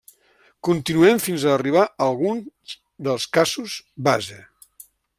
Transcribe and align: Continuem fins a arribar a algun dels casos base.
Continuem 0.67 1.19
fins 1.25 1.45
a 1.45 1.51
arribar 1.57 1.83
a 1.87 1.93
algun 2.07 2.41
dels 3.09 3.31
casos 3.39 3.77
base. 4.09 4.43